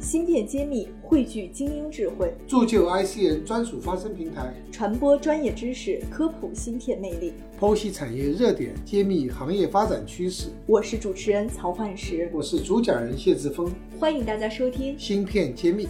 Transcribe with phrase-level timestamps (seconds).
[0.00, 10.48] 芯片揭秘汇聚精英智慧，铸就 ICN 专属发声平台，传播专业知识，科普芯片魅力，剖析产业热点，揭秘行业发展趋势。
[10.66, 15.88] 我是主持人曹焕石，我是主讲人谢志峰，欢迎大家收听芯片揭秘。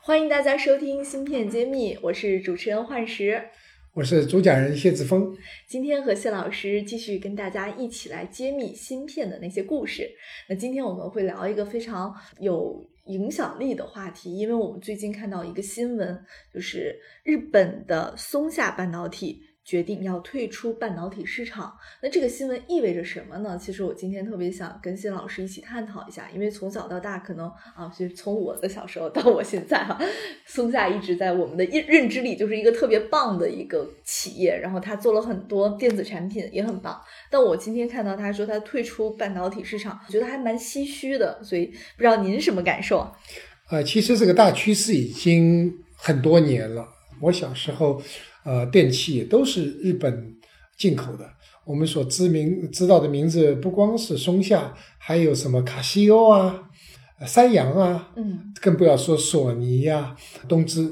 [0.00, 3.42] 欢迎大家收听芯片揭秘，我是主持人焕石。
[3.96, 5.34] 我是主讲人谢志峰，
[5.66, 10.06] 今天和谢老师继续跟大家一起来揭秘芯片的那些故事。
[10.50, 16.22] 那今天我们会聊一个非常有影响力的话题，因为我们最近看到一个新闻，
[16.52, 16.94] 就是
[17.24, 19.40] 日本的松下半导体。
[19.66, 23.58] 决定要退出半导体市场，那这个新闻意味着什么呢？
[23.60, 29.98] 其实我今天特别想跟辛老师一起探讨一下，因为从小到大，可能啊，就从我的小时候到我现在哈，
[30.46, 37.02] 松下一直在我们的认认知里就是一个特别棒的一个企业，然后他做了很多电子产品也很棒。
[37.28, 43.04] 但我今天看到他说他退出半导体市场，觉得还蛮唏嘘的，所以不知道您什么感受？
[43.68, 46.88] 呃，其实这个大趋势已经很多年了，
[47.22, 48.00] 我小时候。
[48.46, 50.32] 呃，电器都是日本
[50.78, 51.28] 进口的。
[51.64, 56.70] 我们所知名知道的名字不光是松下，还有什么卡西欧啊、
[57.26, 60.16] 三洋啊，嗯，更不要说索尼呀、
[60.48, 60.88] 东芝。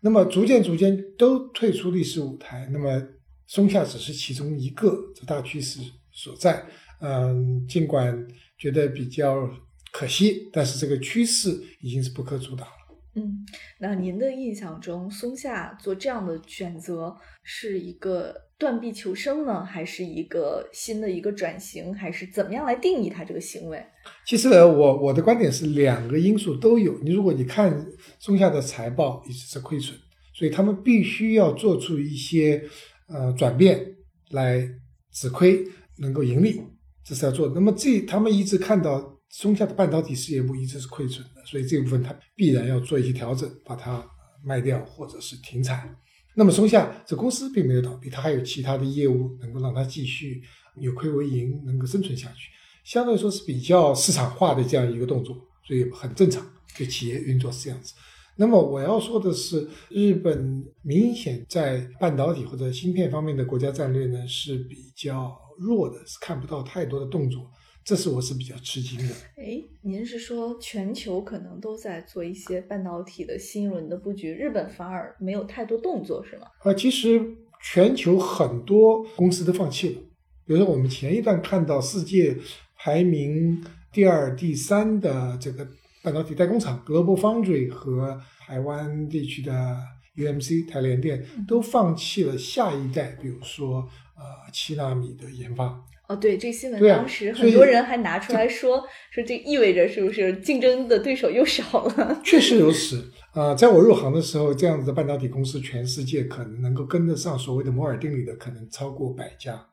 [0.00, 2.68] 那么逐渐逐渐都退出历史舞台。
[2.72, 3.00] 那么
[3.46, 5.78] 松下只是其中一个，这大趋势
[6.12, 6.66] 所在。
[7.00, 8.26] 嗯，尽管
[8.58, 9.48] 觉得比较
[9.92, 12.79] 可惜，但是这个趋势已经是不可阻挡了。
[13.16, 13.44] 嗯，
[13.80, 23.84] 那您的印象中，松下做这样的选择是一个断臂求生呢，还是一个新的一个转型，还是怎么样来定义它这个行为？
[24.24, 27.00] 其实我我的观点是两个因素都有。
[27.02, 27.84] 你如果你看
[28.20, 29.98] 松下的财报一直是亏损，
[30.32, 32.62] 所以他们必须要做出一些
[33.08, 33.84] 呃转变
[34.30, 34.64] 来
[35.12, 35.64] 止亏，
[35.98, 36.62] 能够盈利，
[37.04, 37.48] 这是要做。
[37.48, 39.19] 那么这他们一直看到。
[39.30, 44.04] 松下的半导体事业部一直是亏损的，所以这部分它必然要做一些调整，把它
[44.44, 45.96] 卖掉或者是停产。
[46.34, 50.42] 那么松下这公司并没有倒闭，它还有其他的业务能够让它继续
[50.76, 52.50] 有亏为盈，能够生存下去。
[52.84, 56.44] 相对来说是比较市场化的这样一个动作，所以很正常。
[56.76, 57.94] 对企业运作是这样子。
[58.36, 67.50] 那么我要说的是，日本明显在半导体或者芯片方面的国家战略呢是比较弱的，是看不到太多的动作。
[67.84, 69.14] 这是我是比较吃惊的。
[69.36, 76.46] 哎，您是说全球可能都在做一些半导体的新一轮的布局，日本反而没有太多动作，是吗？
[76.60, 77.20] 啊，其实
[77.62, 80.02] 全球很多公司都放弃了。
[80.44, 82.36] 比如说，我们前一段看到世界
[82.76, 85.66] 排名第二、第三的这个
[86.02, 89.76] 半导体代工厂 Global Foundry 和台湾地区的
[90.16, 95.82] UMC 台联电都放弃了下一代，比如说呃七纳米的研发。
[96.10, 102.20] 哦，对，这新闻当时很多人还拿出来说，说这意味着是不是竞争的对手又少了？
[102.26, 103.54] 确实如此啊！
[103.54, 109.64] 在我入行的时候，这样子的半导体公司，全世界可能能够跟得上所谓的摩尔定律的，可能超过百家。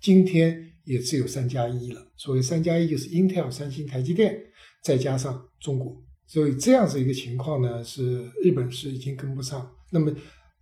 [0.00, 2.04] 今天也只有三加一了。
[2.16, 4.36] 所谓三加一，就是 Intel、三星、台积电，
[4.82, 5.96] 再加上中国。
[6.26, 9.70] 所以这样子一个情况呢，是日本是已经跟不上。
[9.92, 10.12] 那么。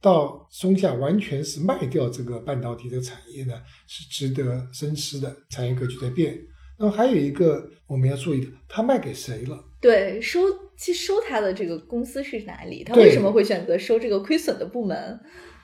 [0.06, 3.55] 到松下完全是卖掉这个半导体的产业呢，
[3.89, 5.37] 是值得深思的。
[5.50, 6.39] 产业格局在变。
[6.78, 9.65] 那么还有一个我们要注意的，他卖给谁了？
[9.81, 10.39] 对，收
[10.77, 12.84] 其实收他的这个公司是哪里？
[12.84, 15.19] 他为什么会选择收这个亏损的部门？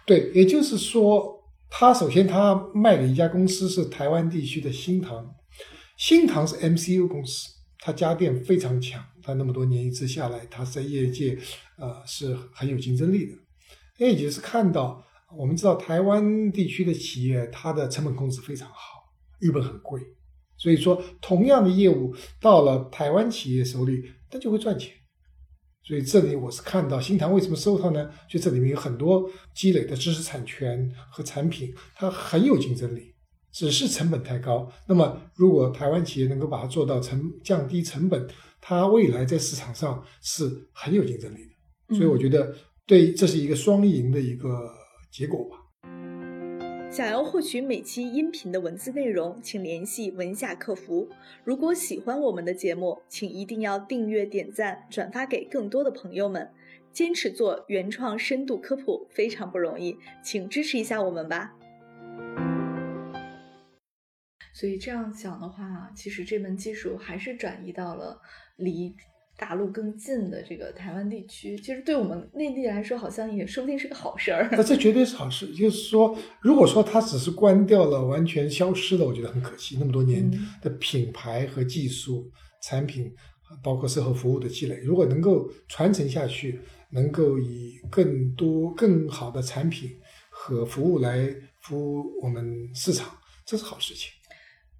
[0.04, 5.32] 对，也就是说，他首先他卖给一家公司是台湾地区的新唐，
[5.96, 7.48] 新唐是 MCU 公司，
[7.78, 11.38] 它家电非常强，它那么多年一直下来，它在业界
[11.78, 13.36] 呃是很有竞争力的。
[14.02, 15.00] 那也就是看到，
[15.38, 20.00] 我们知道台湾地区的企业，它的成本控制非常好，日本很贵，
[20.56, 24.92] 所以说同样的业务到了台湾企业手里，它就会赚钱。
[25.84, 28.10] 所以这里我是看到新唐为什么收它呢？
[28.28, 33.14] 就这里面有很多积累的知识产权和产品，它很有竞争力，
[33.52, 34.68] 只是成本太高。
[34.88, 38.28] 那么如果台湾企业能够把它做到成降低成本，
[38.60, 41.96] 它未来在市场上是很有竞争力的。
[41.96, 42.52] 所以我觉得。
[42.84, 44.70] 对，这是一个双赢的一个
[45.10, 45.58] 结果吧。
[46.90, 51.08] 想要获取每期音频的文字内容，请联系文夏客服。
[51.42, 56.52] 如果喜欢我们的节目，请一定要订阅、点赞、转发给更多的朋友们。
[56.92, 61.54] 坚持做原创深度科普非常不容易，请支持一下我们吧。
[64.52, 68.20] 所以这样讲的话，其实这门技术还是转移到了
[68.56, 68.94] 离。
[69.42, 74.48] 大陆更近的这个台湾地区，其实对我们内地来说，好像也说不定是个好事儿。
[74.52, 75.52] 那这绝对是好事。
[75.52, 79.78] 就是说，如果说它只是关掉了、完全消失了，我觉得很可惜。
[79.80, 80.30] 那么多年
[80.60, 82.30] 的品牌和技术
[82.62, 83.12] 产品，
[83.64, 86.60] 包括售后服务的积累，如果能够传承下去，
[86.90, 89.90] 能够以更多更好的产品
[90.30, 93.12] 和服务来服务我们市场，
[93.44, 94.08] 这是好事情。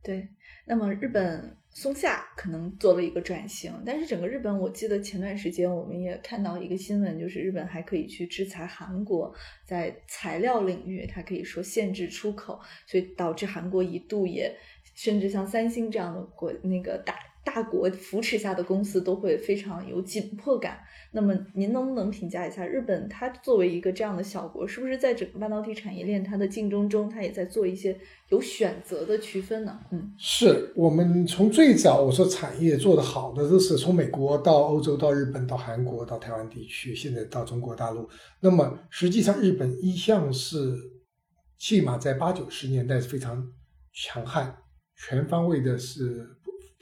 [0.04, 0.28] 对，
[0.68, 9.34] 那么日本松下可能做了一个转型，但是整个日本，我记得前段时间我们也看到一个新闻，就是日本还可以去制裁韩国，
[9.64, 14.54] 在材料领域，它可以说限制出口，所以导致韩国一度也
[14.94, 17.14] 甚至像三星这样的国那个打。
[17.44, 20.78] 大国扶持下的公司都会非常有紧迫感。
[21.14, 23.06] 那么，您能不能评价一下日本？
[23.08, 27.98] 它作为一个这样的小国，是不是在整个半导体产业链它的竞争中，它也在做一些
[28.30, 29.78] 有选择的区分呢？
[29.90, 38.08] 嗯，是我们从最早我说产业做得好的，都是从美国到欧洲到日本到韩国到台湾地区，现在到中国大陆。
[38.40, 40.74] 那么实际上，日本一向是
[41.58, 43.46] 起码在八九十年代是非常
[43.92, 44.56] 强悍、
[44.96, 46.26] 全方位的是。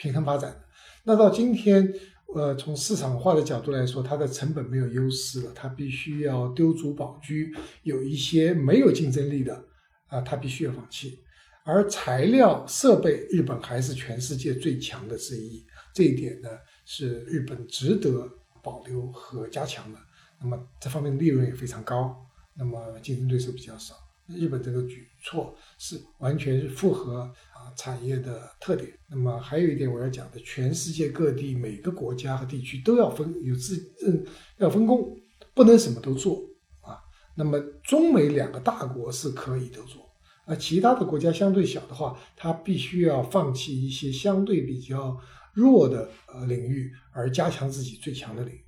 [0.00, 0.58] 平衡发展，
[1.04, 1.92] 那到今天，
[2.34, 7.34] 呃，从市场化的角度来说，它的成本没有优势了，它必须要丢卒保车，
[7.82, 9.62] 有一些没有竞争力的，
[10.06, 11.18] 啊，它必须要放弃。
[11.64, 15.62] 而材料设备，日本还是全世界最强的之一，
[15.94, 16.48] 这一点呢，
[16.86, 18.26] 是日本值得
[18.62, 19.98] 保留和加强的。
[20.40, 22.16] 那么这方面的利润也非常高，
[22.54, 23.94] 那么竞争对手比较少。
[24.34, 27.20] 日本这个举措是完全是符合
[27.52, 28.90] 啊产业的特点。
[29.08, 34.24] 那么还有一点我要讲的，全世界各地每个国家和地区都要分有自嗯
[34.58, 35.16] 要分工，
[35.54, 36.40] 不能什么都做
[36.80, 36.98] 啊。
[37.34, 40.08] 那么中美两个大国是可以都做，
[40.44, 45.18] 而其他的国家相对小的话，它必须要放弃一些相对比较
[45.52, 48.64] 弱的呃领域，而加强自己最强的领域。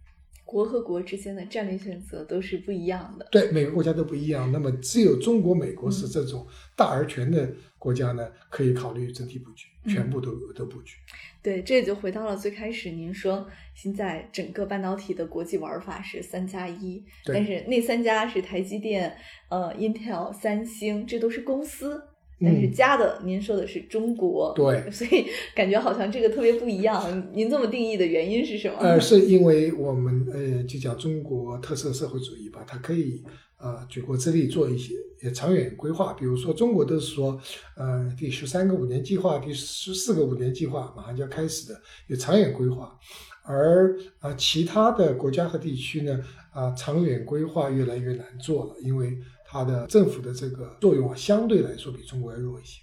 [0.53, 4.53] 国和国之间的战略选择都是不一样的，对每个国家都不一样。
[4.53, 6.47] 那么只有中国、美国是这种
[6.77, 10.97] 大而全的国家呢，可以考虑整体布局，全部都都布局。
[11.41, 19.17] 对，这也就回到了最开始您说，现在整个半导体的国际玩法是三加一，但是那三家是台积电、
[19.49, 22.01] 呃，Intel、三星，这都是公司。
[22.45, 27.31] 但是加的，您说的是中国，对， 所以感觉好像这个特别不一样。
[27.33, 28.79] 您这么定义的原因是什么？
[28.81, 33.23] 呃，是因为我们呃，就讲中国特色社会主义吧，它可以
[33.59, 36.13] 呃举国之力做一些也长远规划。
[36.15, 37.41] 比如说，中国都是说，
[37.77, 42.99] 呃，第十三个五年计划、第十四个五年计划马上就要开始的，有长远规划。
[43.45, 46.21] 而啊，其他的国家和地区呢，
[46.53, 49.17] 啊，长远规划越来越难做了，因为。
[49.53, 52.81] 它的政府的这个作用啊，相对来说比中国要弱一些。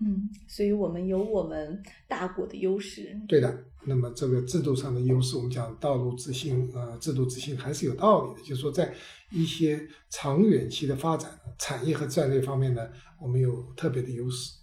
[0.00, 3.16] 嗯，所以我们有我们大国的优势。
[3.28, 8.40] 对的，那么这个制度上的优势，我们讲道路自信，呃，制度自信还是有道理的。
[8.40, 8.92] 就是说，在
[9.30, 12.88] 一些长远期的发展、产业和战略方面呢，
[13.20, 14.54] 我们有特别的优势。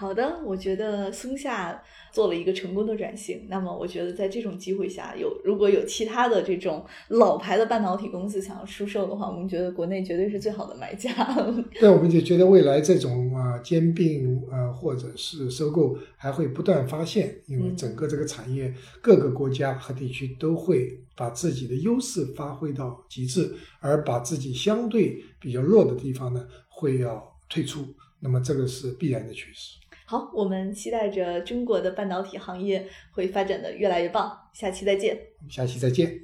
[0.00, 1.82] 好的，我觉得松下。
[2.12, 11.12] 做了一个成功的转型，那么我觉得在这种机会下，有如果有其他的这种老牌的半导体公司想要出售的话，我们觉得国内绝对是最好的买家。
[11.78, 27.84] 对，我们就觉得未来这种啊兼并啊或者是收购还会不断发现，因为整个这个产业各个国家和地区都会把自己的优势发挥到极致，而把自己相对比较弱的地方呢会要退出，
[28.18, 29.76] 那么这个是必然的趋势。
[30.10, 34.36] 好，我们期待着中国的半导体行业会发展的越来越棒。
[34.52, 35.16] 下期再见，
[35.48, 36.22] 下期再见。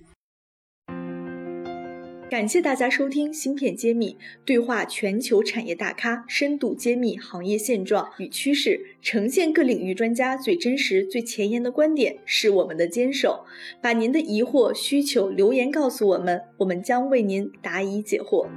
[2.28, 13.44] 感谢大家收听《芯片揭秘》，对话全球产业大咖，深度揭秘行业现状与趋势，呈现各领域专家最真实、最前沿的观点，是我们的坚守。
[13.80, 18.48] 把您的疑惑、需求留言告诉我们，我们将为您答疑解惑。